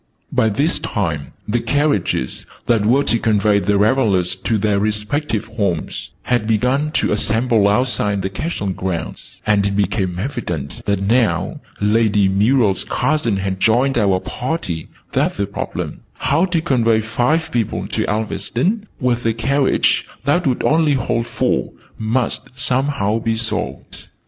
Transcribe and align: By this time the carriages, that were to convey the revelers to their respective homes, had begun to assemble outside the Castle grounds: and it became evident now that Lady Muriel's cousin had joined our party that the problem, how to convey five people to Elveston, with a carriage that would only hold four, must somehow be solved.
By 0.31 0.49
this 0.49 0.79
time 0.79 1.33
the 1.47 1.59
carriages, 1.59 2.43
that 2.65 2.83
were 2.87 3.03
to 3.03 3.19
convey 3.19 3.59
the 3.59 3.77
revelers 3.77 4.33
to 4.35 4.57
their 4.57 4.79
respective 4.79 5.45
homes, 5.45 6.09
had 6.23 6.47
begun 6.47 6.89
to 6.93 7.11
assemble 7.11 7.69
outside 7.69 8.23
the 8.23 8.29
Castle 8.31 8.69
grounds: 8.69 9.39
and 9.45 9.63
it 9.67 9.75
became 9.75 10.17
evident 10.17 10.81
now 10.87 11.59
that 11.77 11.83
Lady 11.85 12.27
Muriel's 12.27 12.83
cousin 12.83 13.37
had 13.37 13.59
joined 13.59 13.95
our 13.99 14.19
party 14.19 14.87
that 15.13 15.35
the 15.35 15.45
problem, 15.45 15.99
how 16.13 16.45
to 16.45 16.61
convey 16.63 17.01
five 17.01 17.51
people 17.51 17.85
to 17.89 18.03
Elveston, 18.09 18.87
with 18.99 19.23
a 19.27 19.35
carriage 19.35 20.07
that 20.23 20.47
would 20.47 20.63
only 20.63 20.93
hold 20.95 21.27
four, 21.27 21.73
must 21.99 22.49
somehow 22.57 23.19
be 23.19 23.35
solved. 23.35 24.07